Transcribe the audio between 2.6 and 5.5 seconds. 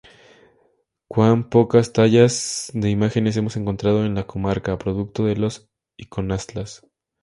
de imágenes hemos encontrado en la comarca, producto de